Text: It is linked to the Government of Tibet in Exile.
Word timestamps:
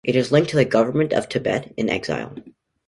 It 0.03 0.15
is 0.15 0.31
linked 0.31 0.49
to 0.49 0.55
the 0.55 0.65
Government 0.65 1.13
of 1.13 1.29
Tibet 1.29 1.75
in 1.77 1.87
Exile. 1.87 2.33